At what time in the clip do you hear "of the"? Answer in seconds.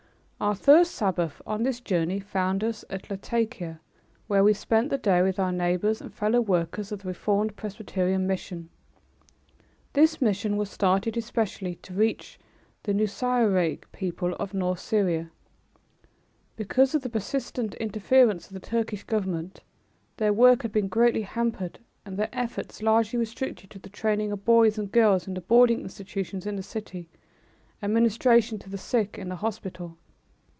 6.91-7.09, 16.95-17.09, 18.47-18.59